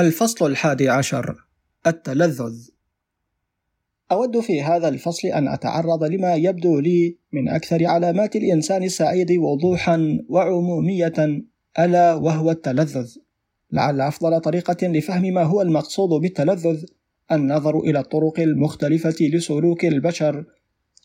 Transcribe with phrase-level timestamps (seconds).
[0.00, 1.36] الفصل الحادي عشر
[1.86, 2.68] التلذذ.
[4.12, 10.18] أود في هذا الفصل أن أتعرض لما يبدو لي من أكثر علامات الإنسان السعيد وضوحا
[10.28, 11.42] وعمومية
[11.78, 13.16] ألا وهو التلذذ.
[13.72, 16.84] لعل أفضل طريقة لفهم ما هو المقصود بالتلذذ
[17.32, 20.44] النظر إلى الطرق المختلفة لسلوك البشر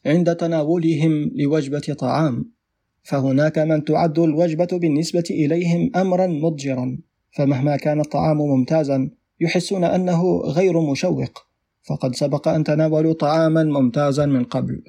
[0.05, 2.51] عند تناولهم لوجبة طعام.
[3.03, 6.97] فهناك من تعد الوجبة بالنسبة إليهم أمرا مضجرا.
[7.35, 9.09] فمهما كان الطعام ممتازا
[9.41, 11.45] يحسون أنه غير مشوق.
[11.83, 14.83] فقد سبق أن تناولوا طعاما ممتازا من قبل.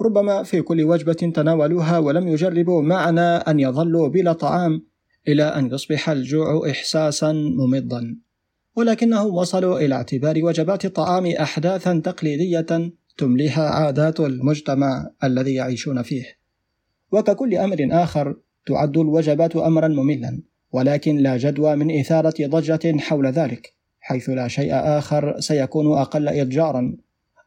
[0.00, 4.86] ربما في كل وجبة تناولوها ولم يجربوا معنى أن يظلوا بلا طعام
[5.28, 8.16] إلى أن يصبح الجوع إحساسا ممضا.
[8.76, 16.24] ولكنهم وصلوا إلى اعتبار وجبات الطعام أحداثا تقليدية تمليها عادات المجتمع الذي يعيشون فيه.
[17.12, 18.36] وككل أمر آخر
[18.66, 20.42] تعد الوجبات أمرا مملا.
[20.74, 26.96] ولكن لا جدوى من إثارة ضجة حول ذلك حيث لا شيء آخر سيكون أقل إضجارا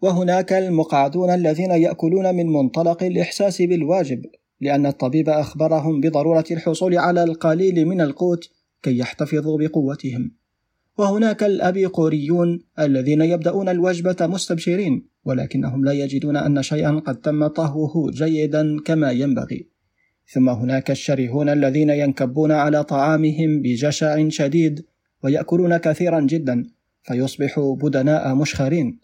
[0.01, 4.21] وهناك المقعدون الذين يأكلون من منطلق الإحساس بالواجب
[4.61, 8.49] لأن الطبيب أخبرهم بضرورة الحصول على القليل من القوت
[8.83, 10.31] كي يحتفظوا بقوتهم.
[10.97, 18.79] وهناك الأبيقوريون الذين يبدأون الوجبة مستبشرين ولكنهم لا يجدون أن شيئا قد تم طهوه جيدا
[18.85, 19.76] كما ينبغي.
[20.27, 24.85] ثم هناك الشرهون الذين ينكبون على طعامهم بجشع شديد
[25.23, 26.63] ويأكلون كثيرا جدا
[27.03, 28.99] فيصبحوا بدناء مشخرين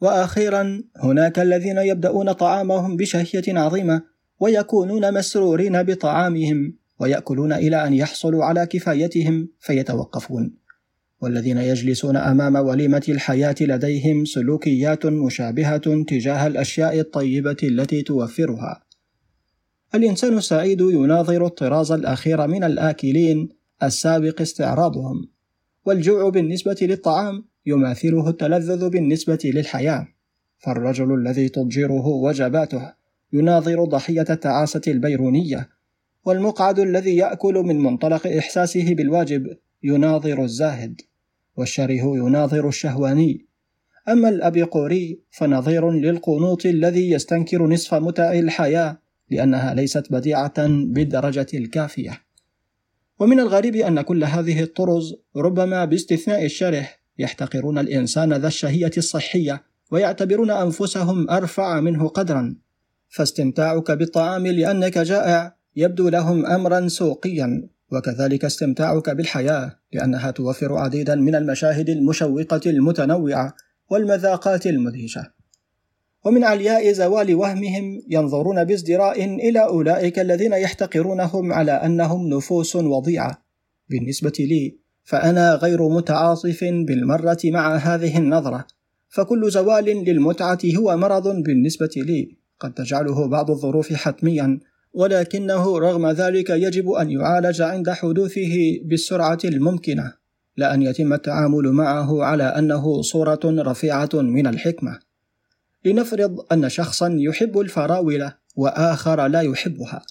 [0.00, 4.02] وأخيرا هناك الذين يبدأون طعامهم بشهية عظيمة
[4.40, 10.54] ويكونون مسرورين بطعامهم ويأكلون إلى أن يحصلوا على كفايتهم فيتوقفون
[11.20, 18.82] والذين يجلسون أمام وليمة الحياة لديهم سلوكيات مشابهة تجاه الأشياء الطيبة التي توفرها.
[19.94, 23.48] الإنسان السعيد يناظر الطراز الأخير من الآكلين
[23.82, 25.28] السابق استعراضهم،
[25.84, 30.08] والجوع بالنسبة للطعام يماثله التلذذ بالنسبة للحياة،
[30.58, 32.92] فالرجل الذي تضجره وجباته
[33.32, 35.68] يناظر ضحية التعاسة البيرونية،
[36.24, 41.00] والمقعد الذي يأكل من منطلق إحساسه بالواجب يناظر الزاهد.
[41.56, 43.46] والشره يناظر الشهواني
[44.08, 48.99] أما الأبيقوري فنظير للقنوط الذي يستنكر نصف متع الحياة
[49.30, 52.20] لأنها ليست بديعة بالدرجة الكافية.
[53.18, 60.50] ومن الغريب أن كل هذه الطرز ربما باستثناء الشرح يحتقرون الإنسان ذا الشهية الصحية ويعتبرون
[60.50, 62.56] أنفسهم أرفع منه قدرا.
[63.08, 67.68] فاستمتاعك بالطعام لأنك جائع يبدو لهم أمرا سوقيا.
[67.92, 73.54] وكذلك استمتاعك بالحياة لأنها توفر عديدا من المشاهد المشوقة المتنوعة
[73.90, 75.39] والمذاقات المدهشة.
[76.24, 83.42] ومن علياء زوال وهمهم ينظرون بازدراء إلى أولئك الذين يحتقرونهم على أنهم نفوس وضيعة.
[83.88, 88.66] بالنسبة لي فأنا غير متعاطف بالمرة مع هذه النظرة،
[89.08, 94.60] فكل زوال للمتعة هو مرض بالنسبة لي، قد تجعله بعض الظروف حتميا
[94.92, 100.12] ولكنه رغم ذلك يجب أن يعالج عند حدوثه بالسرعة الممكنة.
[100.56, 105.09] لا أن يتم التعامل معه على أنه صورة رفيعة من الحكمة.
[105.84, 110.02] لنفرض أن شخصا يحب الفراولة وآخر لا يحبها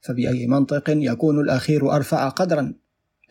[0.00, 2.74] فبأي منطق يكون الأخير أرفع قدرا؟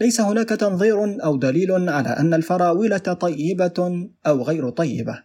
[0.02, 5.24] ليس هناك تنظير أو دليل على أن الفراولة طيبة أو غير طيبة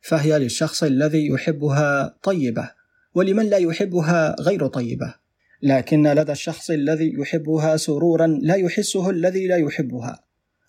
[0.00, 2.70] فهي للشخص الذي يحبها طيبة
[3.14, 5.14] ولمن لا يحبها غير طيبة.
[5.62, 10.24] لكن لدى الشخص الذي يحبها سرورا لا يحسه الذي لا يحبها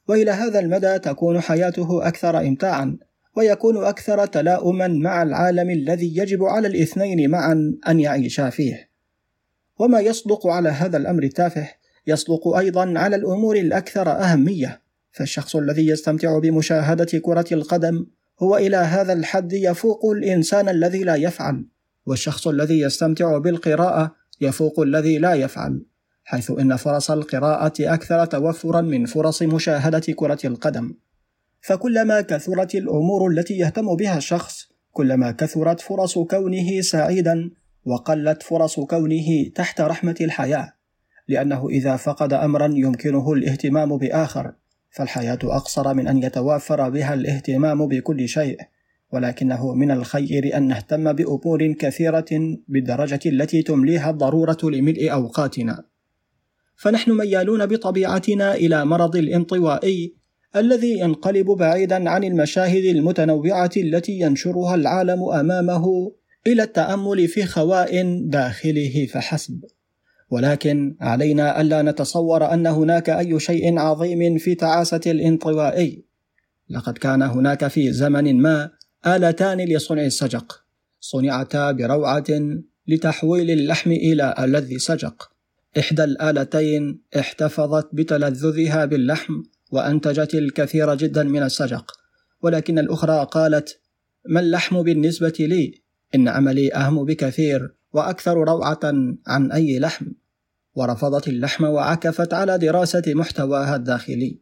[0.07, 2.97] وإلى هذا المدى تكون حياته أكثر امتاعا.
[3.35, 8.89] ويكون أكثر تلاؤما مع العالم الذي يجب على الاثنين معا أن يعيشا فيه.
[9.79, 11.69] وما يصدق على هذا الأمر التافه
[12.07, 14.81] يصدق أيضا على الأمور الأكثر أهمية.
[15.11, 18.05] فالشخص الذي يستمتع بمشاهدة كرة القدم
[18.39, 21.65] هو إلى هذا الحد يفوق الإنسان الذي لا يفعل.
[22.05, 25.85] والشخص الذي يستمتع بالقراءة يفوق الذي لا يفعل
[26.23, 30.93] حيث إن فرص القراءة أكثر توفرا من فرص مشاهدة كرة القدم.
[31.61, 37.51] فكلما كثرت الأمور التي يهتم بها الشخص كلما كثرت فرص كونه سعيدا
[37.85, 40.73] وقلت فرص كونه تحت رحمة الحياة
[41.27, 44.53] لأنه إذا فقد امرا يمكنه الاهتمام بآخر
[44.91, 48.57] فالحياة أقصر من أن يتوافر بها الاهتمام بكل شيء
[49.11, 55.83] ولكنه من الخير أن نهتم بأمور كثيرة بالدرجة التي تمليها الضرورة لملء أوقاتنا.
[56.75, 60.20] فنحن ميالون بطبيعتنا إلى مرض الانطوائي
[60.55, 66.11] الذي ينقلب بعيدا عن المشاهد المتنوعة التي ينشرها العالم أمامه
[66.47, 69.61] إلى التأمل في خواء داخله فحسب.
[70.29, 76.05] ولكن علينا ألا نتصور أن هناك أي شيء عظيم في تعاسة الانطوائي،
[76.69, 78.69] لقد كان هناك في زمن ما
[79.07, 80.63] آلتان لصنع السجق.
[80.99, 82.23] صنعتا بروعة
[82.87, 85.31] لتحويل اللحم إلى ألذ سجق.
[85.79, 89.33] إحدى الآلتين احتفظت بتلذذها باللحم
[89.71, 91.91] وأنتجت الكثير جدا من السجق.
[92.41, 93.79] ولكن الأخرى قالت
[94.25, 95.81] ما اللحم بالنسبة لي؟
[96.15, 98.79] إن عملي أهم بكثير وأكثر روعة
[99.27, 100.05] عن أي لحم.
[100.75, 104.39] ورفضت اللحم وعكفت على دراسة محتواها الداخلي.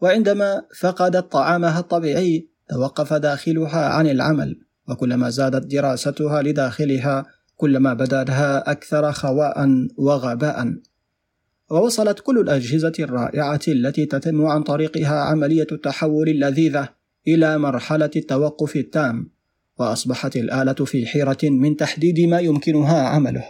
[0.00, 7.26] وعندما فقدت طعامها الطبيعي توقف داخلها عن العمل وكلما زادت دراستها لداخلها
[7.56, 10.74] كلما بدا لها أكثر خواء وغباء.
[11.70, 16.88] ووصلت كل الأجهزة الرائعة التي تتم عن طريقها عملية التحول اللذيذة
[17.28, 19.30] إلى مرحلة التوقف التام
[19.78, 23.44] وأصبحت الآلة في حيرة من تحديد ما يمكنها عمله.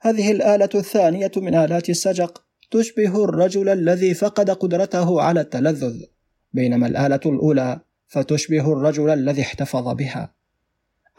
[0.00, 6.02] هذه الآلة الثانية من آلات السجق تشبه الرجل الذي فقد قدرته على التلذذ
[6.52, 10.34] بينما الآلة الأولى فتشبه الرجل الذي احتفظ بها.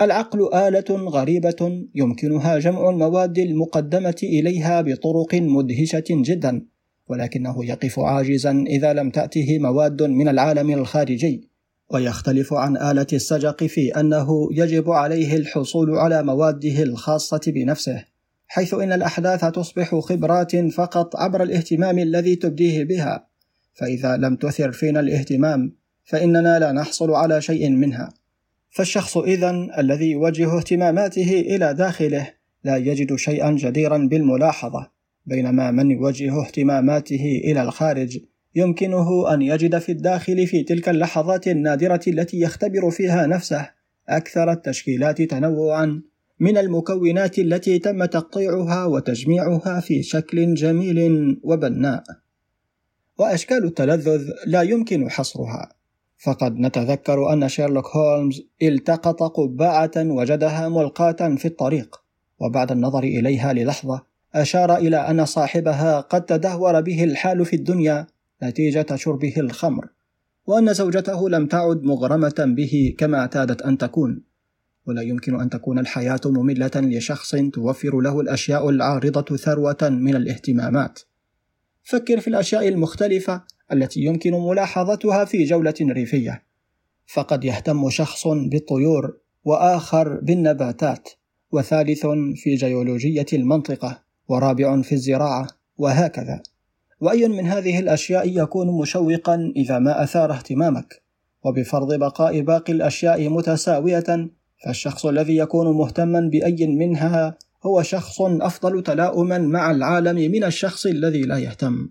[0.01, 6.65] العقل آلة غريبة يمكنها جمع المواد المقدمة إليها بطرق مدهشة جدا
[7.07, 11.49] ولكنه يقف عاجزا إذا لم تأته مواد من العالم الخارجي
[11.89, 18.05] ويختلف عن آلة السجق في أنه يجب عليه الحصول على مواده الخاصة بنفسه
[18.47, 23.27] حيث إن الأحداث تصبح خبرات فقط عبر الاهتمام الذي تبديه بها
[23.73, 28.13] فإذا لم تثر فينا الاهتمام فإننا لا نحصل على شيء منها.
[28.75, 32.33] فالشخص إذن الذي يوجه اهتماماته إلى داخله
[32.63, 34.91] لا يجد شيئا جديرا بالملاحظة
[35.25, 38.19] بينما من يوجه اهتماماته إلى الخارج
[38.55, 43.69] يمكنه أن يجد في الداخل في تلك اللحظات النادرة التي يختبر فيها نفسه
[44.09, 46.01] أكثر التشكيلات تنوعا
[46.39, 52.03] من المكونات التي تم تقطيعها وتجميعها في شكل جميل وبناء.
[53.17, 55.74] وأشكال التلذذ لا يمكن حصرها.
[56.17, 62.01] فقد نتذكر أن شيرلوك هولمز التقط قبعة وجدها ملقاة في الطريق
[62.39, 64.01] وبعد النظر إليها للحظة
[64.35, 68.07] أشار إلى أن صاحبها قد تدهور به الحال في الدنيا
[68.43, 69.87] نتيجة شربه الخمر
[70.45, 74.23] وأن زوجته لم تعد مغرمة به كما اعتادت أن تكون.
[74.87, 80.99] ولا يمكن أن تكون الحياة مملة لشخص توفر له الأشياء العارضة ثروة من الاهتمامات.
[81.83, 86.43] فكر في الأشياء المختلفة التي يمكن ملاحظتها في جولة ريفية.
[87.07, 91.09] فقد يهتم شخص بالطيور وآخر بالنباتات
[91.51, 95.47] وثالث في جيولوجية المنطقة ورابع في الزراعة
[95.77, 96.43] وهكذا.
[97.01, 101.01] وأي من هذه الأشياء يكون مشوقا إذا ما أثار اهتمامك.
[101.43, 104.29] وبفرض بقاء باقي الأشياء متساوية
[104.65, 111.21] فالشخص الذي يكون مهتما بأي منها هو شخص أفضل تلاؤما مع العالم من الشخص الذي
[111.21, 111.89] لا يهتم.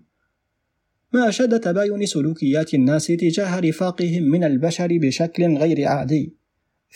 [1.15, 6.35] ما أشد تباين سلوكيات الناس تجاه رفاقهم من البشر بشكل غير عادي.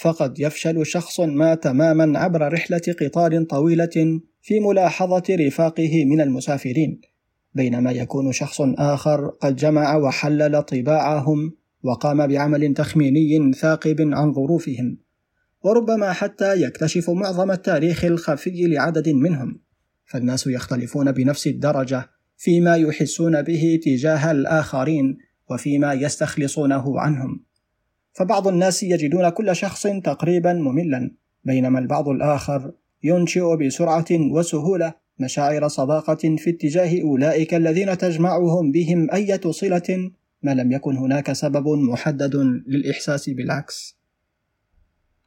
[0.01, 7.01] فقد يفشل شخص ما تماما عبر رحلة قطار طويلة في ملاحظة رفاقه من المسافرين
[7.53, 14.97] بينما يكون شخص آخر قد جمع وحلل طباعهم وقام بعمل تخميني ثاقب عن ظروفهم
[15.63, 19.59] وربما حتى يكتشف معظم التاريخ الخفي لعدد منهم.
[20.05, 25.17] فالناس يختلفون بنفس الدرجة فيما يحسون به تجاه الآخرين
[25.49, 27.43] وفيما يستخلصونه عنهم
[28.13, 31.11] فبعض الناس يجدون كل شخص تقريبا مملا
[31.43, 32.71] بينما البعض الآخر
[33.03, 40.11] ينشئ بسرعة وسهولة مشاعر صداقة في اتجاه أولئك الذين تجمعهم بهم أية صلة
[40.43, 42.35] ما لم يكن هناك سبب محدد
[42.67, 43.99] للإحساس بالعكس.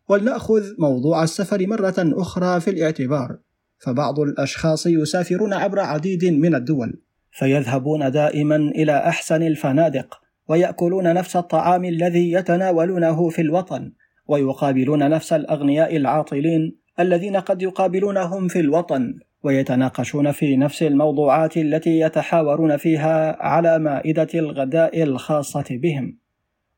[0.09, 3.39] ولنأخذ موضوع السفر مرة أخرى في الاعتبار،
[3.83, 11.85] فبعض الأشخاص يسافرون عبر عديد من الدول، فيذهبون دائما إلى أحسن الفنادق، ويأكلون نفس الطعام
[11.85, 13.93] الذي يتناولونه في الوطن،
[14.29, 22.77] ويقابلون نفس الأغنياء العاطلين الذين قد يقابلونهم في الوطن ويتناقشون في نفس الموضوعات التي يتحاورون
[22.77, 26.19] فيها على مائدة الغداء الخاصة بهم.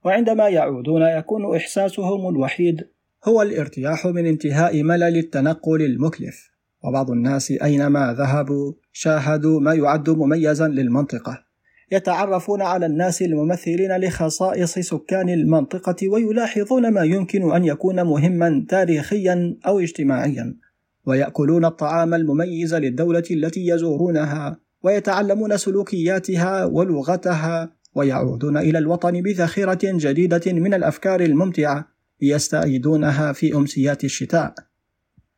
[0.04, 2.88] وعندما يعودون يكون إحساسهم الوحيد
[3.24, 6.53] هو الارتياح من انتهاء ملل التنقل المكلف.
[6.84, 11.44] وبعض الناس أينما ذهبوا شاهدوا ما يعد مميزا للمنطقة
[11.92, 19.80] يتعرفون على الناس الممثلين لخصائص سكان المنطقة ويلاحظون ما يمكن أن يكون مهما تاريخيا أو
[19.80, 20.56] اجتماعيا
[21.06, 30.74] ويأكلون الطعام المميز للدولة التي يزورونها ويتعلمون سلوكياتها ولغتها ويعودون إلى الوطن بذخيرة جديدة من
[30.74, 31.88] الأفكار الممتعة
[32.22, 34.54] ليستعيدونها في أمسيات الشتاء.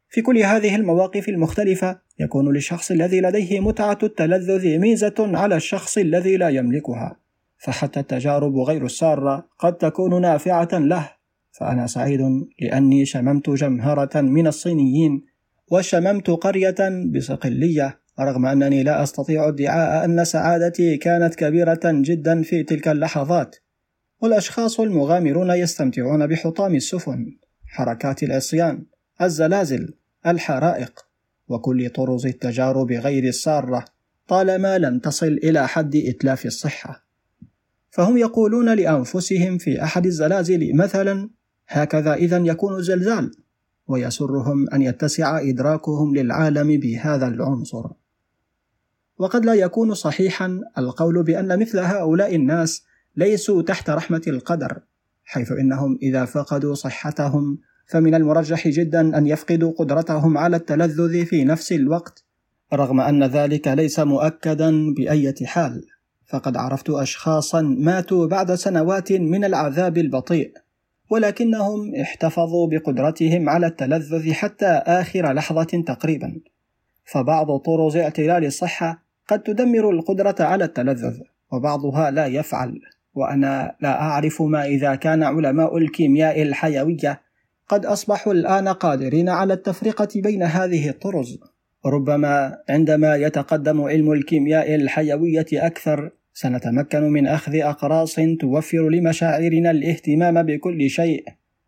[0.08, 6.36] في كل هذه المواقف المختلفة يكون للشخص الذي لديه متعة التلذذ ميزة على الشخص الذي
[6.36, 7.16] لا يملكها،
[7.58, 11.10] فحتى التجارب غير السارة قد تكون نافعة له.
[11.52, 12.20] فأنا سعيد
[12.60, 15.25] لأني شممت جمهرة من الصينيين
[15.70, 16.76] وشممت قرية
[17.14, 23.56] بصقلية رغم أنني لا أستطيع ادعاء أن سعادتي كانت كبيرة جدا في تلك اللحظات.
[24.22, 27.26] والأشخاص المغامرون يستمتعون بحطام السفن
[27.66, 28.86] حركات العصيان
[29.23, 29.94] الزلازل
[30.26, 31.06] الحرائق
[31.49, 33.85] وكل طرز التجارب غير السارة
[34.28, 37.06] طالما لم تصل إلى حد إتلاف الصحة.
[37.90, 41.30] فهم يقولون لأنفسهم في أحد الزلازل مثلا
[41.68, 43.30] هكذا إذا يكون الزلزال
[43.88, 47.90] ويسرهم أن يتسع إدراكهم للعالم بهذا العنصر.
[49.18, 52.85] وقد لا يكون صحيحا القول بأن مثل هؤلاء الناس
[53.16, 54.80] ليسوا تحت رحمة القدر
[55.25, 61.72] حيث إنهم إذا فقدوا صحتهم فمن المرجح جدا أن يفقدوا قدرتهم على التلذذ في نفس
[61.72, 62.24] الوقت
[62.72, 65.82] رغم أن ذلك ليس مؤكدا بأية حال.
[66.26, 70.52] فقد عرفت أشخاصا ماتوا بعد سنوات من العذاب البطيء
[71.10, 76.40] ولكنهم احتفظوا بقدرتهم على التلذذ حتى آخر لحظة تقريبا.
[77.04, 81.18] فبعض طرز اعتلال الصحة قد تدمر القدرة على التلذذ
[81.52, 82.80] وبعضها لا يفعل.
[83.14, 87.25] وأنا لا أعرف ما إذا كان علماء الكيمياء الحيوية
[87.68, 91.38] قد أصبحوا الآن قادرين على التفرقة بين هذه الطرز.
[91.87, 100.90] ربما عندما يتقدم علم الكيمياء الحيوية أكثر سنتمكن من أخذ أقراص توفر لمشاعرنا الاهتمام بكل
[100.90, 101.25] شيء.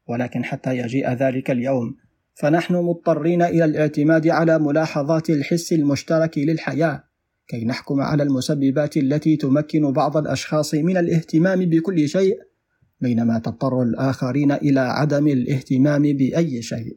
[0.09, 1.97] ولكن حتى يجيء ذلك اليوم
[2.35, 7.05] فنحن مضطرين إلى الاعتماد على ملاحظات الحس المشترك للحياة
[7.49, 12.48] كي نحكم على المسببات التي تمكن بعض الأشخاص من الاهتمام بكل شيء.
[13.01, 16.97] بينما تضطر الآخرين إلى عدم الاهتمام بأي شيء.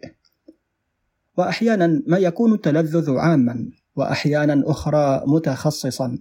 [1.37, 6.17] وأحيانا ما يكون التلذذ عاما، وأحيانا أخرى متخصصا،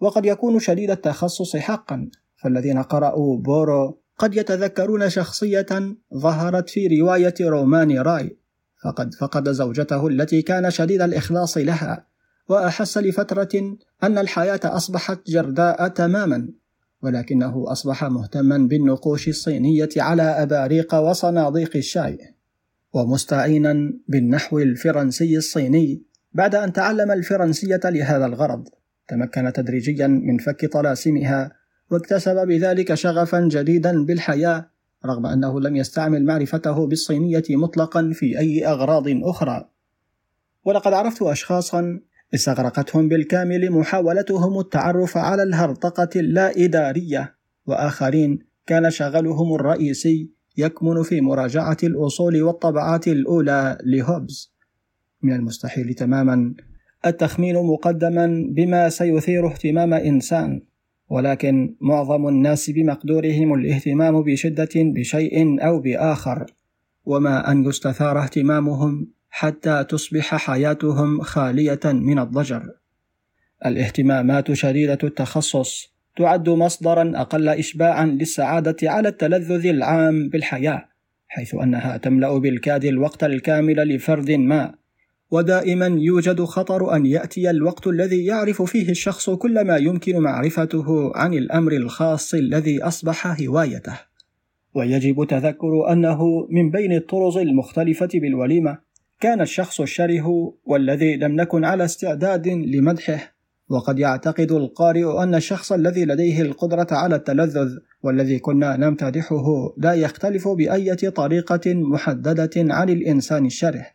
[0.00, 7.98] وقد يكون شديد التخصص حقا، فالذين قرأوا بورو قد يتذكرون شخصية ظهرت في رواية رومان
[7.98, 8.36] راي،
[8.84, 12.06] فقد فقد زوجته التي كان شديد الإخلاص لها،
[12.48, 16.48] وأحس لفترة أن الحياة أصبحت جرداء تماما.
[17.02, 22.18] ولكنه أصبح مهتما بالنقوش الصينية على أباريق وصناديق الشاي
[22.92, 26.02] ومستعينا بالنحو الفرنسي الصيني
[26.32, 28.68] بعد أن تعلم الفرنسية لهذا الغرض.
[29.08, 31.52] تمكن تدريجيا من فك طلاسمها
[31.90, 34.70] واكتسب بذلك شغفا جديدا بالحياة
[35.06, 39.68] رغم أنه لم يستعمل معرفته بالصينية مطلقا في أي أغراض أخرى.
[40.64, 42.00] ولقد عرفت أشخاصا
[42.34, 51.76] استغرقتهم بالكامل محاولتهم التعرف على الهرطقة اللا إدارية وآخرين كان شغلهم الرئيسي يكمن في مراجعة
[51.82, 54.54] الأصول والطبعات الأولى لهوبز.
[55.22, 56.54] من المستحيل تماما
[57.06, 60.62] التخمين مقدما بما سيثير اهتمام إنسان.
[61.08, 66.46] ولكن معظم الناس بمقدورهم الاهتمام بشدة بشيء أو بآخر.
[67.04, 72.62] وما أن يستثار اهتمامهم حتى تصبح حياتهم خالية من الضجر.
[73.66, 80.88] الاهتمامات شديدة التخصص تعد مصدرا أقل إشباعا للسعادة على التلذذ العام بالحياة،
[81.28, 84.74] حيث أنها تملأ بالكاد الوقت الكامل لفرد ما،
[85.30, 91.34] ودائما يوجد خطر أن يأتي الوقت الذي يعرف فيه الشخص كل ما يمكن معرفته عن
[91.34, 94.00] الأمر الخاص الذي أصبح هوايته.
[94.74, 98.89] ويجب تذكر أنه من بين الطرز المختلفة بالوليمة
[99.20, 103.34] كان الشخص الشره والذي لم نكن على استعداد لمدحه
[103.68, 110.48] وقد يعتقد القارئ أن الشخص الذي لديه القدرة على التلذذ والذي كنا نمتدحه لا يختلف
[110.48, 113.86] بأية طريقة محددة عن الإنسان الشره.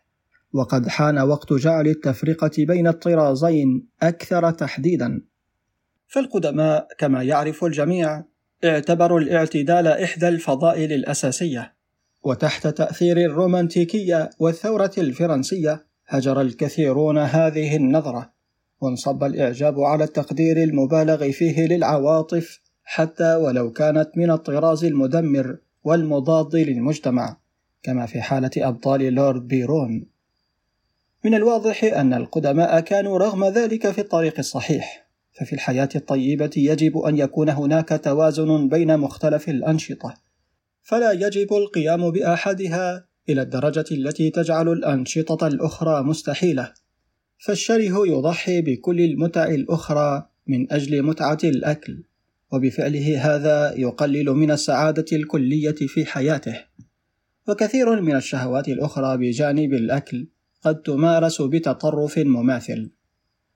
[0.52, 5.22] وقد حان وقت جعل التفرقة بين الطرازين أكثر تحديدا.
[6.06, 8.24] فالقدماء كما يعرف الجميع
[8.64, 11.75] اعتبروا الاعتدال إحدى الفضائل الأساسية.
[12.26, 18.32] وتحت تأثير الرومانتيكية والثورة الفرنسية هجر الكثيرون هذه النظرة
[18.80, 27.36] وانصب الإعجاب على التقدير المبالغ فيه للعواطف حتى ولو كانت من الطراز المدمر والمضاد للمجتمع
[27.82, 30.06] كما في حالة أبطال لورد بيرون.
[31.24, 37.18] من الواضح أن القدماء كانوا رغم ذلك في الطريق الصحيح ففي الحياة الطيبة يجب أن
[37.18, 40.25] يكون هناك توازن بين مختلف الأنشطة.
[40.86, 46.72] فلا يجب القيام باحدها إلى الدرجة التي تجعل الأنشطة الأخرى مستحيلة.
[47.38, 52.04] فالشره يضحي بكل المتع الأخرى من أجل متعة الأكل
[52.52, 56.64] وبفعله هذا يقلل من السعادة الكلية في حياته.
[57.48, 60.28] وكثير من الشهوات الأخرى بجانب الأكل
[60.62, 62.90] قد تمارس بتطرف مماثل.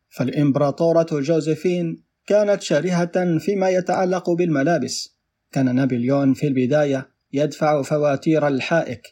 [0.08, 5.16] فالإمبراطورة جوزيفين كانت شرهة فيما يتعلق بالملابس.
[5.52, 9.02] كان نابليون في البداية يدفع فواتير الحائك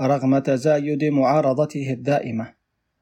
[0.00, 2.54] رغم تزايد معارضته الدائمة.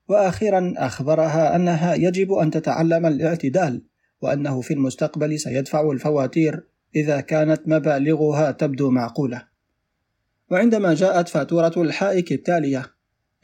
[0.09, 3.83] وأخيرا أخبرها أنها يجب أن تتعلم الاعتدال
[4.21, 6.67] وأنه في المستقبل سيدفع الفواتير
[6.97, 9.43] إذا كانت مبالغها تبدو معقولة.
[10.51, 12.95] وعندما جاءت فاتورة الحائك التالية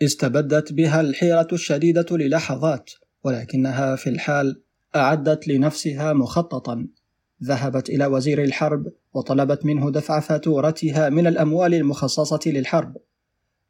[0.02, 2.90] استبدت بها الحيرة الشديدة للحظات
[3.24, 4.62] ولكنها في الحال
[4.96, 6.86] أعدت لنفسها مخططا.
[7.44, 12.96] ذهبت إلى وزير الحرب وطلبت منه دفع فاتورتها من الأموال المخصصة للحرب.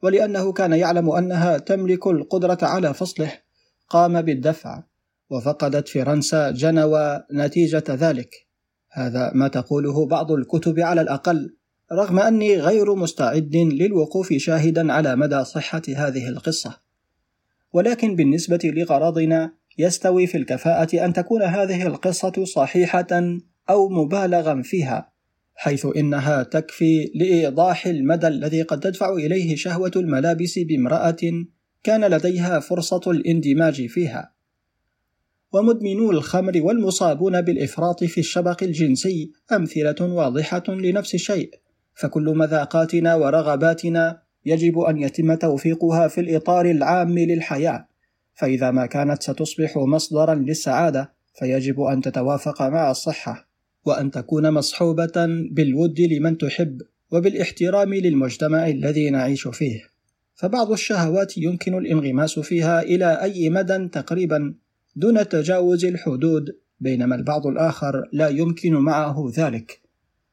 [0.02, 3.32] ولأنه كان يعلم أنها تملك القدرة على فصله
[3.88, 4.82] قام بالدفع
[5.30, 8.46] وفقدت فرنسا جنوى نتيجة ذلك.
[8.90, 11.56] هذا ما تقوله بعض الكتب على الأقل
[11.92, 16.78] رغم أني غير مستعد للوقوف شاهدا على مدى صحة هذه القصة.
[17.72, 23.40] ولكن بالنسبة لغرضنا يستوي في الكفاءة أن تكون هذه القصة صحيحة
[23.70, 25.12] أو مبالغا فيها
[25.54, 31.44] حيث إنها تكفي لإيضاح المدى الذي قد تدفع إليه شهوة الملابس بامرأة
[31.82, 34.32] كان لديها فرصة الاندماج فيها.
[35.52, 41.50] ومدمنو الخمر والمصابون بالإفراط في الشبق الجنسي أمثلة واضحة لنفس الشيء
[41.94, 47.88] فكل مذاقاتنا ورغباتنا يجب أن يتم توفيقها في الإطار العام للحياة
[48.34, 53.51] فإذا ما كانت ستصبح مصدرا للسعادة فيجب أن تتوافق مع الصحة.
[53.84, 59.80] وأن تكون مصحوبة بالود لمن تحب وبالاحترام للمجتمع الذي نعيش فيه.
[60.34, 64.54] فبعض الشهوات يمكن الانغماس فيها إلى أي مدى تقريبا
[64.96, 69.80] دون تجاوز الحدود بينما البعض الآخر لا يمكن معه ذلك.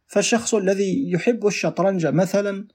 [0.07, 2.67] فالشخص الذي يحب الشطرنج مثلا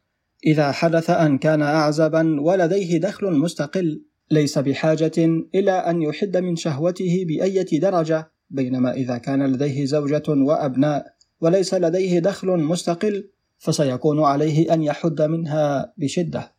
[0.46, 5.12] إذا حدث أن كان أعزبا ولديه دخل مستقل ليس بحاجة
[5.54, 8.33] إلى أن يحد من شهوته بأية درجة.
[8.50, 11.06] بينما إذا كان لديه زوجة وأبناء
[11.40, 16.54] وليس لديه دخل مستقل فسيكون عليه أن يحد منها بشدة.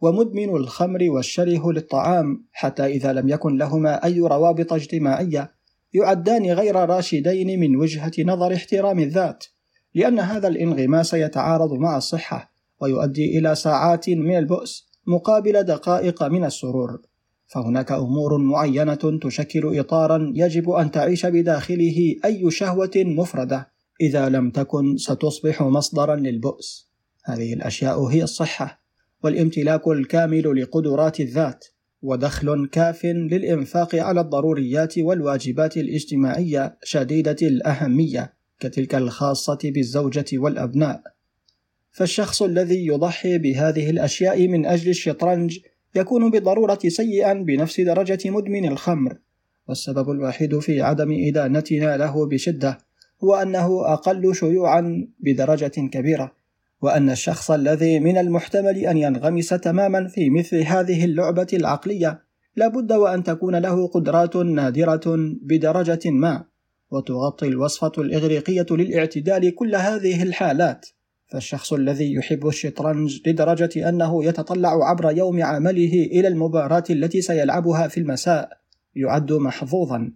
[0.00, 5.54] ومدمن الخمر والشره للطعام حتى إذا لم يكن لهما أي روابط اجتماعية
[5.94, 9.44] يعدان غير راشدين من وجهة نظر احترام الذات
[9.94, 17.00] لأن هذا الانغماس يتعارض مع الصحة ويؤدي إلى ساعات من البؤس مقابل دقائق من السرور.
[17.48, 23.70] فهناك أمور معينة تشكل اطارا يجب أن تعيش بداخله أي شهوة مفردة.
[24.00, 26.90] إذا لم تكن ستصبح مصدرا للبؤس.
[27.24, 28.82] هذه الأشياء هي الصحة
[29.22, 31.64] والامتلاك الكامل لقدرات الذات
[32.02, 41.02] ودخل كاف للإنفاق على الضروريات والواجبات الاجتماعية شديدة الأهمية كتلك الخاصة بالزوجة والأبناء.
[41.90, 45.58] فالشخص الذي يضحي بهذه الأشياء من أجل الشطرنج
[45.94, 49.18] يكون بالضرورة سيئا بنفس درجة مدمن الخمر.
[49.68, 52.78] والسبب الوحيد في عدم إدانتنا له بشدة
[53.24, 56.32] هو أنه أقل شيوعا بدرجة كبيرة
[56.82, 62.22] وأن الشخص الذي من المحتمل أن ينغمس تماما في مثل هذه اللعبة العقلية
[62.56, 65.02] لابد وأن تكون له قدرات نادرة
[65.42, 66.44] بدرجة ما
[66.90, 70.86] وتغطي الوصفة الإغريقية للاعتدال كل هذه الحالات.
[71.28, 78.00] فالشخص الذي يحب الشطرنج لدرجة أنه يتطلع عبر يوم عمله إلى المباراة التي سيلعبها في
[78.00, 78.60] المساء
[78.96, 80.12] يعد محظوظا.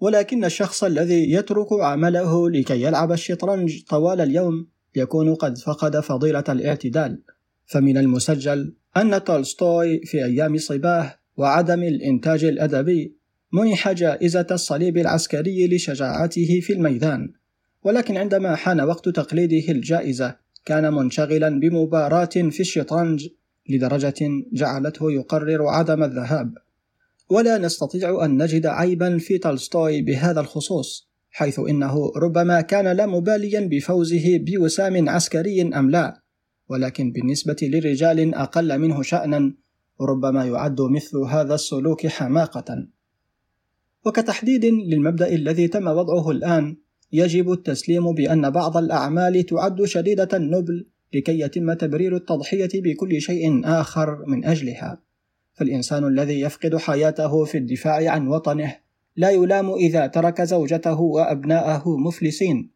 [0.00, 7.22] ولكن الشخص الذي يترك عمله لكي يلعب الشطرنج طوال اليوم يكون قد فقد فضيلة الاعتدال.
[7.66, 13.16] فمن المسجل أن تولستوي في أيام صباه وعدم الإنتاج الأدبي
[13.52, 17.32] منح جائزة الصليب العسكري لشجاعته في الميدان.
[17.84, 23.28] ولكن عندما حان وقت تقليده الجائزة كان منشغلا بمباراة في الشطرنج
[23.68, 24.14] لدرجة
[24.52, 26.54] جعلته يقرر عدم الذهاب.
[27.30, 33.60] ولا نستطيع أن نجد عيبا في تولستوي بهذا الخصوص حيث إنه ربما كان لا مباليا
[33.60, 36.22] بفوزه بوسام عسكري أم لا
[36.68, 39.54] ولكن بالنسبة لرجال أقل منه شأنا
[40.00, 42.86] ربما يعد مثل هذا السلوك حماقة.
[44.06, 46.76] وكتحديد للمبدأ الذي تم وضعه الآن
[47.12, 54.24] يجب التسليم بأن بعض الأعمال تعد شديدة النبل لكي يتم تبرير التضحية بكل شيء آخر
[54.26, 54.98] من أجلها.
[55.54, 58.76] فالإنسان الذي يفقد حياته في الدفاع عن وطنه
[59.16, 62.70] لا يلام إذا ترك زوجته وأبناءه مفلسين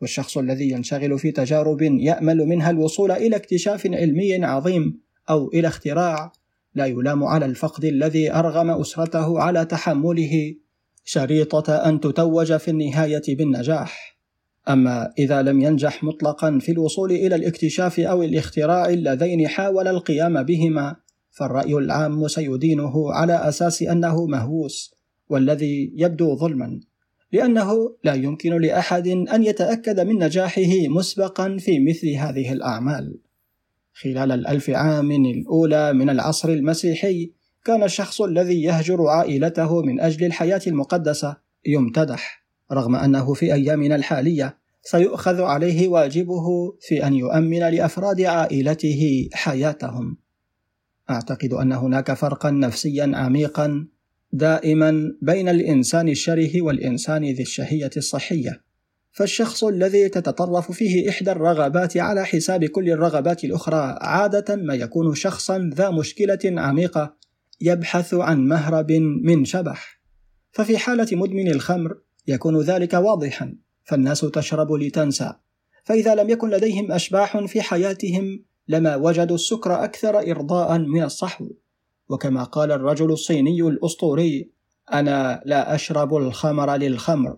[0.00, 5.00] والشخص الذي ينشغل في تجارب يأمل منها الوصول إلى اكتشاف علمي عظيم
[5.30, 6.32] أو إلى اختراع
[6.74, 10.54] لا يلام على الفقد الذي أرغم أسرته على تحمله
[11.04, 14.18] شريطة أن تتوج في النهاية بالنجاح
[14.68, 20.96] أما إذا لم ينجح مطلقا في الوصول إلى الاكتشاف أو الاختراع اللذين حاول القيام بهما
[21.30, 24.94] فالرأي العام سيدينه على أساس أنه مهووس
[25.28, 26.80] والذي يبدو ظلما
[27.32, 33.18] لأنه لا يمكن لأحد أن يتأكد من نجاحه مسبقا في مثل هذه الأعمال.
[33.92, 37.32] خلال الألف عام الأولى من العصر المسيحي،
[37.64, 44.58] كان الشخص الذي يهجر عائلته من أجل الحياة المقدسة يمتدح، رغم أنه في أيامنا الحالية
[44.82, 50.16] سيؤخذ عليه واجبه في أن يؤمن لأفراد عائلته حياتهم.
[51.10, 53.86] أعتقد أن هناك فرقا نفسيا عميقا
[54.32, 58.62] دائما بين الإنسان الشره والإنسان ذي الشهية الصحية
[59.12, 65.70] فالشخص الذي تتطرف فيه إحدى الرغبات على حساب كل الرغبات الأخرى عادة ما يكون شخصا
[65.74, 67.16] ذا مشكلة عميقة
[67.62, 70.00] يبحث عن مهرب من شبح.
[70.52, 75.32] ففي حالة مدمن الخمر يكون ذلك واضحا فالناس تشرب لتنسى.
[75.84, 81.48] فإذا لم يكن لديهم أشباح في حياتهم لما وجدوا السكر أكثر إرضاء من الصحو.
[82.08, 84.50] وكما قال الرجل الصيني الأسطوري
[84.92, 87.36] أنا لا أشرب الخمر للخمر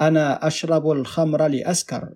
[0.00, 2.14] أنا أشرب الخمر لأسكر.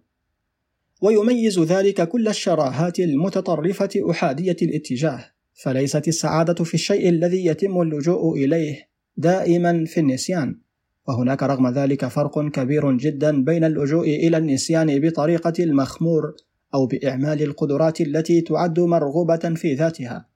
[1.02, 5.35] ويميز ذلك كل الشراهات المتطرفة أحادية الاتجاه.
[5.54, 10.60] فليست السعادة في الشيء الذي يتم اللجوء إليه دائما في النسيان.
[11.08, 16.34] وهناك رغم ذلك فرق كبير جدا بين اللجوء إلى النسيان بطريقة المخمور
[16.74, 20.28] أو بإعمال القدرات التي تعد مرغوبة في ذاتها.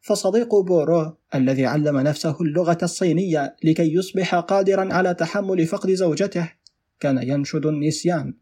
[0.00, 6.52] فصديق بورو الذي علم نفسه اللغة الصينية لكي يصبح قادرا على تحمل فقد زوجته
[7.00, 8.34] كان ينشد النسيان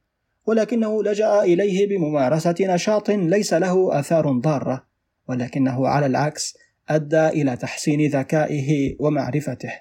[0.47, 4.88] ولكنه لجأ إليه بممارسة نشاط ليس له آثار ضارة.
[5.29, 6.55] ولكنه على العكس
[6.89, 9.73] أدى إلى تحسين ذكائه ومعرفته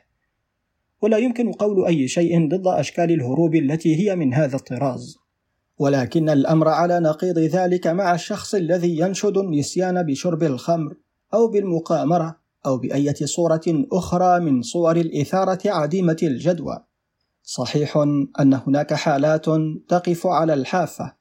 [1.02, 5.18] ولا يمكن قول أي شيء ضد أشكال الهروب التي هي من هذا الطراز
[5.80, 10.96] ولكن الأمر على نقيض ذلك مع الشخص الذي ينشد النسيان بشرب الخمر
[11.34, 16.84] أو بالمقامرة أو بأية صورة أخرى من صور الإثارة عديمة الجدوى.
[17.44, 17.98] صحيح
[18.40, 19.46] أن هناك حالات
[19.90, 21.14] تقف على الحافة،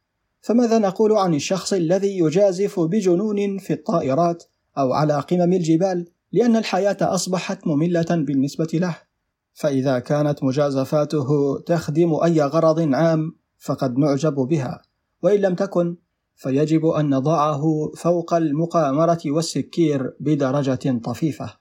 [0.46, 4.44] فماذا نقول عن الشخص الذي يجازف بجنون في الطائرات
[4.78, 8.96] أو على قمم الجبال لأن الحياة أصبحت مملة بالنسبة له؟
[9.54, 14.82] فإذا كانت مجازفاته تخدم أي غرض عام فقد نعجب بها،
[15.22, 15.96] وإن لم تكن
[16.36, 17.62] فيجب أن نضعه
[17.96, 21.54] فوق المقامرة والسكير بدرجة طفيفة.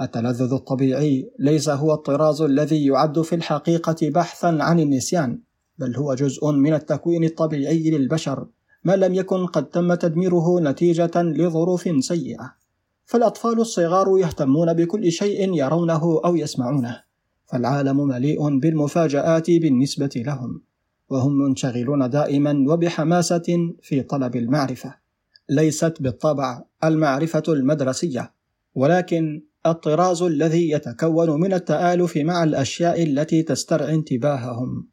[0.00, 5.40] التلذذ الطبيعي ليس هو الطراز الذي يعد في الحقيقة بحثا عن النسيان،
[5.82, 8.46] بل هو جزء من التكوين الطبيعي للبشر،
[8.84, 12.54] ما لم يكن قد تم تدميره نتيجة لظروف سيئة.
[13.04, 17.02] فالأطفال الصغار يهتمون بكل شيء يرونه أو يسمعونه،
[17.46, 20.62] فالعالم مليء بالمفاجآت بالنسبة لهم.
[21.12, 24.94] وهم منشغلون دائما وبحماسة في طلب المعرفة
[25.48, 28.32] ليست بالطبع المعرفة المدرسية
[28.74, 34.88] ولكن الطراز الذي يتكون من التآلف مع الأشياء التي تسترعي انتباههم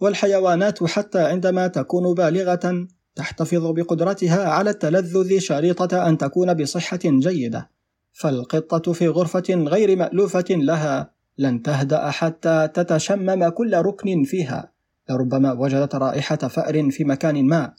[0.00, 7.70] والحيوانات حتى عندما تكون بالغة تحتفظ بقدرتها على التلذذ شريطة أن تكون بصحة جيدة.
[8.12, 14.72] فالقطة في غرفة غير مألوفة لها لن تهدأ حتى تتشمم كل ركن فيها
[15.10, 17.74] لربما وجدت رائحة فأر في مكان ما.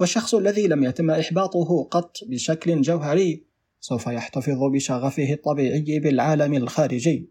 [0.00, 3.44] والشخص الذي لم يتم إحباطه قط بشكل جوهري
[3.80, 7.30] سوف يحتفظ بشغفه الطبيعي بالعالم الخارجي.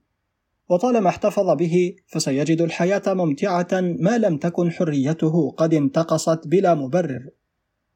[0.70, 3.68] وطالما احتفظ به فسيجد الحياة ممتعة
[4.00, 7.30] ما لم تكن حريته قد انتقصت بلا مبرر.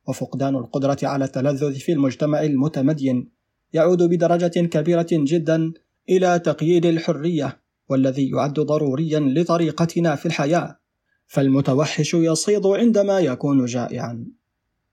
[0.08, 3.30] وفقدان القدرة على التلذذ في المجتمع المتمدين
[3.74, 5.74] يعود بدرجة كبيرة جدا
[6.10, 10.80] إلى تقييد الحرية والذي يعد ضروريا لطريقتنا في الحياة
[11.28, 14.26] فالمتوحش يصيد عندما يكون جائعا.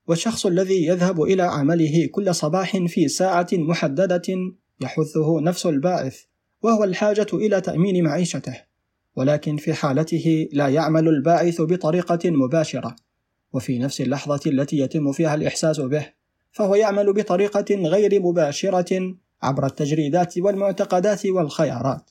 [0.07, 4.23] والشخص الذي يذهب إلى عمله كل صباح في ساعة محددة
[4.81, 6.30] يحثه نفس الباعث
[6.63, 8.61] وهو الحاجة إلى تأمين معيشته
[9.17, 12.97] ولكن في حالته لا يعمل الباعث بطريقة مباشرة
[13.53, 16.07] وفي نفس اللحظة التي يتم فيها الإحساس به
[16.53, 22.11] فهو يعمل بطريقة غير مباشرة عبر التجريدات والمعتقدات والخيارات.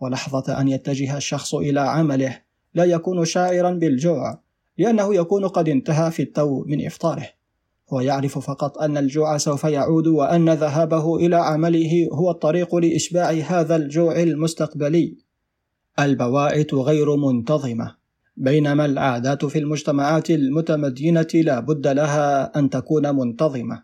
[0.00, 2.38] ولحظة أن يتجه الشخص إلى عمله
[2.74, 4.40] لا يكون شاعرا بالجوع
[4.78, 7.28] لأنه يكون قد انتهى في التو من إفطاره.
[7.92, 13.76] هو يعرف فقط أن الجوع سوف يعود وأن ذهابه إلى عمله هو الطريق لإشباع هذا
[13.76, 15.18] الجوع المستقبلي.
[15.98, 17.96] البواعث غير منتظمة.
[18.36, 23.82] بينما العادات في المجتمعات المتمدينة لا بد لها أن تكون منتظمة.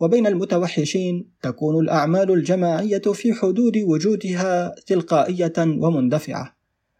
[0.00, 6.56] وبين المتوحشين تكون الأعمال الجماعية في حدود وجودها تلقائية ومندفعة.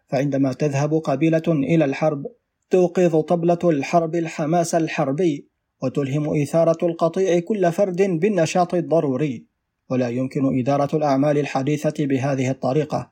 [0.08, 2.26] فعندما تذهب قبيلة إلى الحرب
[2.70, 9.46] توقظ طبلة الحرب الحماس الحربي وتلهم إثارة القطيع كل فرد بالنشاط الضروري
[9.90, 13.10] ولا يمكن إدارة الأعمال الحديثة بهذه الطريقة.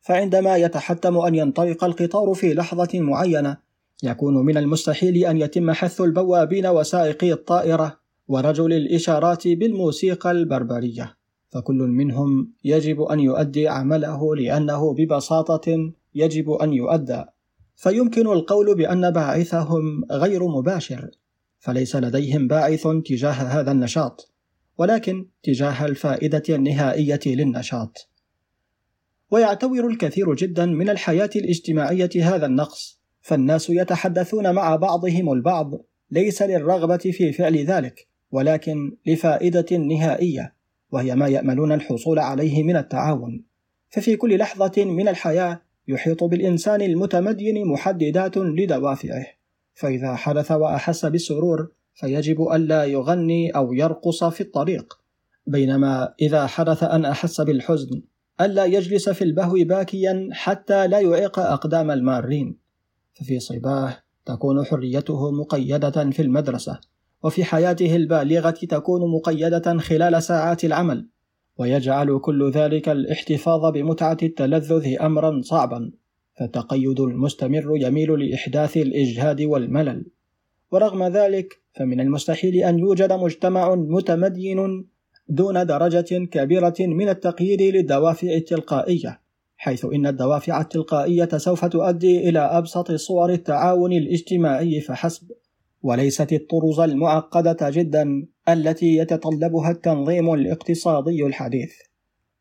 [0.00, 3.56] فعندما يتحتم أن ينطلق القطار في لحظة معينة
[4.02, 11.16] يكون من المستحيل أن يتم حث البوابين وسائقي الطائرة ورجل الإشارات بالموسيقى البربرية.
[11.50, 17.24] فكل منهم يجب أن يؤدي عمله لأنه ببساطة يجب أن يؤدى.
[17.76, 21.10] فيمكن القول بأن باعثهم غير مباشر.
[21.60, 24.32] فليس لديهم باعث تجاه هذا النشاط
[24.78, 28.08] ولكن تجاه الفائدة النهائية للنشاط.
[29.30, 35.70] ويعتبر الكثير جدا من الحياة الاجتماعية هذا النقص فالناس يتحدثون مع بعضهم البعض
[36.10, 40.54] ليس للرغبة في فعل ذلك ولكن لفائدة نهائية
[40.90, 43.44] وهي ما يأملون الحصول عليه من التعاون.
[43.88, 49.39] ففي كل لحظة من الحياة يحيط بالإنسان المتمدين محددات لدوافعه.
[49.74, 54.98] فإذا حدث وأحس بالسرور فيجب ألا يغني أو يرقص في الطريق.
[55.46, 58.02] بينما إذا حدث أن أحس بالحزن
[58.40, 62.58] ألا يجلس في البهو باكيا حتى لا يعيق أقدام المارين.
[63.14, 66.80] ففي صباه تكون حريته مقيدة في المدرسة
[67.22, 71.08] وفي حياته البالغة تكون مقيدة خلال ساعات العمل.
[71.58, 75.92] ويجعل كل ذلك الاحتفاظ بمتعة التلذذ أمرا صعبا.
[76.40, 80.06] فالتقيد المستمر يميل لإحداث الإجهاد والملل.
[80.72, 84.88] ورغم ذلك فمن المستحيل أن يوجد مجتمع متمدين
[85.28, 89.20] دون درجة كبيرة من التقييد للدوافع التلقائية
[89.56, 95.30] حيث إن الدوافع التلقائية سوف تؤدي إلى أبسط صور التعاون الاجتماعي فحسب
[95.82, 101.72] وليست الطرز المعقدة جدا التي يتطلبها التنظيم الاقتصادي الحديث.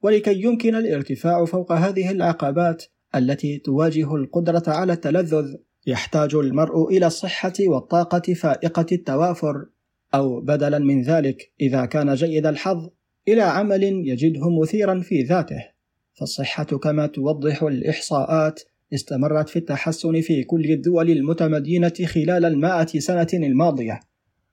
[0.01, 2.83] ولكي يمكن الارتفاع فوق هذه العقبات
[3.15, 5.55] التي تواجه القدرة على التلذذ.
[5.87, 9.65] يحتاج المرء إلى الصحة والطاقة فائقة التوافر
[10.13, 12.89] أو بدلا من ذلك إذا كان جيد الحظ
[13.27, 15.65] إلى عمل يجده مثيرا في ذاته.
[16.13, 18.61] فالصحة كما توضح الإحصاءات
[18.93, 23.99] استمرت في التحسن في كل الدول المتمدينة خلال المائة سنة الماضية.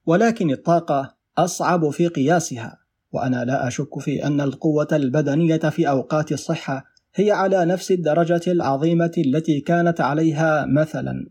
[0.06, 2.78] ولكن الطاقة أصعب في قياسها.
[3.12, 9.12] وأنا لا أشك في أن القوة البدنية في أوقات الصحة هي على نفس الدرجة العظيمة
[9.18, 11.29] التي كانت عليها مثلا.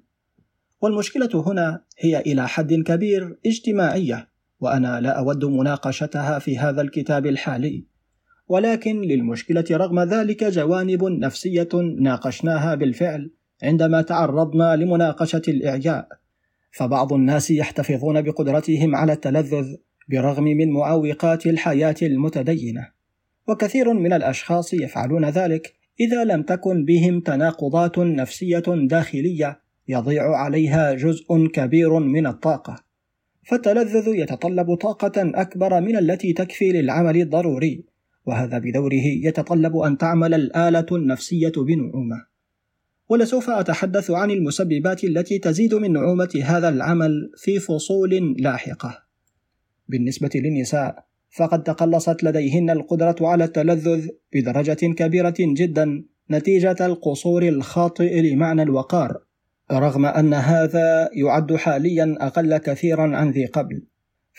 [0.82, 7.86] والمشكلة هنا هي إلى حد كبير اجتماعية وأنا لا أود مناقشتها في هذا الكتاب الحالي.
[8.48, 11.70] ولكن للمشكلة رغم ذلك جوانب نفسية
[12.00, 13.32] ناقشناها بالفعل
[13.64, 16.08] عندما تعرضنا لمناقشة الإعياء.
[16.72, 19.76] فبعض الناس يحتفظون بقدرتهم على التلذذ
[20.10, 22.95] برغم من معوقات الحياة المتدينة.
[23.48, 31.48] وكثير من الأشخاص يفعلون ذلك إذا لم تكن بهم تناقضات نفسية داخلية يضيع عليها جزء
[31.48, 32.76] كبير من الطاقة.
[33.44, 37.86] فالتلذذ يتطلب طاقة أكبر من التي تكفي للعمل الضروري
[38.26, 42.26] وهذا بدوره يتطلب أن تعمل الآلة النفسية بنعومة.
[43.10, 49.04] ولسوف أتحدث عن المسببات التي تزيد من نعومة هذا العمل في فصول لاحقة.
[49.88, 51.06] بالنسبة للنساء
[51.36, 59.18] فقد تقلصت لديهن القدرة على التلذذ بدرجة كبيرة جدا نتيجة القصور الخاطئ لمعنى الوقار
[59.72, 63.84] رغم أن هذا يعد حاليا أقل كثيرا عن ذي قبل.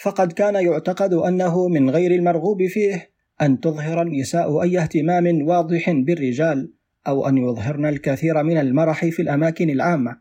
[0.03, 3.11] فقد كان يعتقد أنه من غير المرغوب فيه
[3.43, 6.73] أن تظهر النساء أي اهتمام واضح بالرجال
[7.07, 10.17] أو أن يظهرن الكثير من المرح في الأماكن العامة.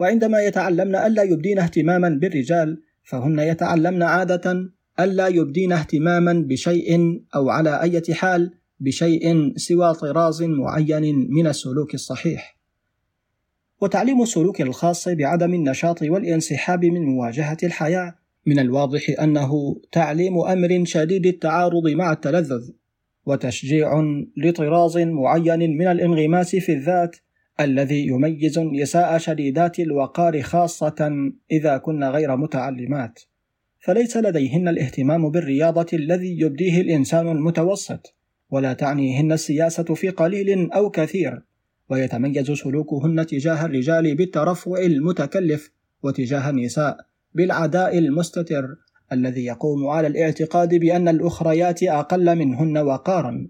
[0.00, 7.80] وعندما يتعلمن ألا يبدين اهتماما بالرجال فهن يتعلمن عادة ألا يبدين اهتماما بشيء أو على
[7.82, 12.56] أي حال بشيء سوى طراز معين من السلوك الصحيح.
[13.80, 18.14] وتعليم السلوك الخاص بعدم النشاط والانسحاب من مواجهة الحياة
[18.46, 22.70] من الواضح أنه تعليم أمر شديد التعارض مع التلذذ
[23.26, 24.02] وتشجيع
[24.36, 27.16] لطراز معين من الانغماس في الذات
[27.60, 33.20] الذي يميز النساء شديدات الوقار خاصة إذا كن غير متعلمات.
[33.86, 38.14] فليس لديهن الاهتمام بالرياضة الذي يبديه الإنسان المتوسط
[38.50, 41.42] ولا تعنيهن السياسة في قليل أو كثير
[41.90, 45.70] ويتميز سلوكهن تجاه الرجال بالترفع المتكلف
[46.02, 46.96] وتجاه النساء
[47.34, 48.76] بالعداء المستتر
[49.12, 53.48] الذي يقوم على الاعتقاد بأن الأخريات أقل منهن وقارا.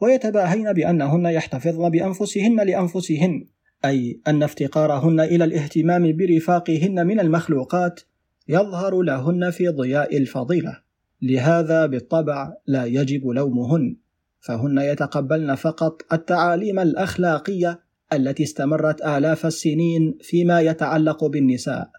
[0.00, 3.46] ويتباهين بأنهن يحتفظن بأنفسهن لأنفسهن
[3.84, 8.00] أي أن افتقارهن إلى الاهتمام برفاقهن من المخلوقات
[8.48, 10.78] يظهر لهن في ضياء الفضيلة.
[11.22, 13.96] لهذا بالطبع لا يجب لومهن
[14.40, 17.80] فهن يتقبلن فقط التعاليم الأخلاقية
[18.12, 21.90] التي استمرت آلاف السنين فيما يتعلق بالنساء.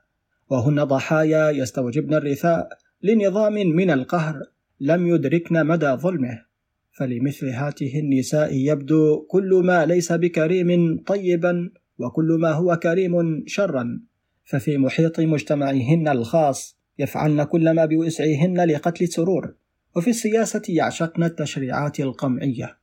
[0.50, 2.70] وهن ضحايا يستوجبن الرثاء
[3.04, 4.42] لنظام من القهر
[4.80, 6.46] لم يدركن مدى ظلمه.
[6.92, 14.02] فلمثل هاته النساء يبدو كل ما ليس بكريم طيبا وكل ما هو كريم شرا.
[14.46, 19.56] ففي محيط مجتمعهن الخاص يفعلن كل ما بوسعهن لقتل السرور
[19.96, 22.78] وفي السياسة يعشقن التشريعات القمعية.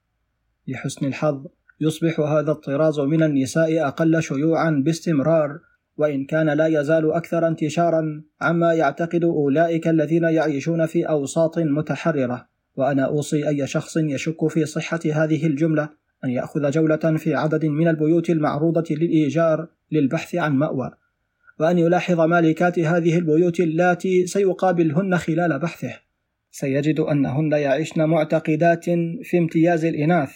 [0.69, 1.47] لحسن الحظ
[1.81, 5.59] يصبح هذا الطراز من النساء أقل شيوعا باستمرار
[5.97, 12.49] وإن كان لا يزال أكثر انتشارا عما يعتقد أولئك الذين يعيشون في أوساط متحررة.
[12.77, 15.89] وأنا أوصي أي شخص يشك في صحة هذه الجملة
[16.25, 20.91] أن يأخذ جولة في عدد من البيوت المعروضة للإيجار للبحث عن مأوى.
[21.63, 25.93] وأن يلاحظ مالكات هذه البيوت اللاتي سيقابلهن خلال بحثه.
[26.51, 28.85] سيجد أنهن يعيشن معتقدات
[29.23, 30.33] في امتياز الإناث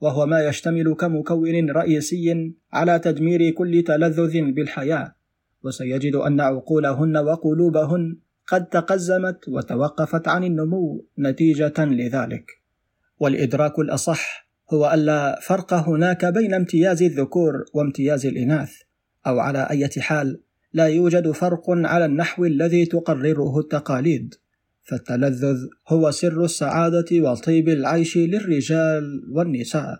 [0.00, 5.14] وهو ما يشتمل كمكون رئيسي على تدمير كل تلذذ بالحياة.
[5.64, 12.50] وسيجد أن عقولهن وقلوبهن قد تقزمت وتوقفت عن النمو نتيجة لذلك.
[13.18, 18.72] والإدراك الأصح هو ألا فرق هناك بين امتياز الذكور وامتياز الإناث
[19.26, 20.40] أو على أي حال
[20.74, 24.34] لا يوجد فرق على النحو الذي تقرره التقاليد.
[24.82, 29.98] فالتلذذ هو سر السعادة وطيب العيش للرجال والنساء.